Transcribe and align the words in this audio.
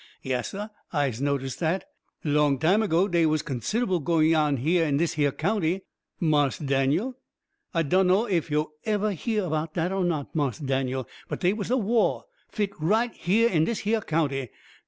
Yass, 0.23 0.47
SAH, 0.49 0.69
I'se 0.91 1.21
notice 1.21 1.57
dat! 1.57 1.85
Long 2.23 2.57
time 2.57 2.81
ago 2.81 3.07
dey 3.07 3.27
was 3.27 3.43
consid'ble 3.43 4.03
gwines 4.03 4.33
on 4.35 4.57
in 4.57 4.97
dis 4.97 5.13
hyah 5.13 5.29
county, 5.31 5.81
Marse 6.19 6.57
Daniel. 6.57 7.19
I 7.71 7.83
dunno 7.83 8.25
ef 8.25 8.49
yo' 8.49 8.71
evah 8.83 9.13
heah 9.13 9.47
'bout 9.47 9.75
dat 9.75 9.91
o' 9.91 10.01
not, 10.01 10.33
Marse 10.35 10.57
Daniel, 10.57 11.07
but 11.29 11.41
dey 11.41 11.53
was 11.53 11.69
a 11.69 11.77
wah 11.77 12.23
fit 12.49 12.71
right 12.79 13.15
hyah 13.15 13.49
in 13.51 13.65
dis 13.65 13.81
hyah 13.81 14.01
county. 14.01 14.49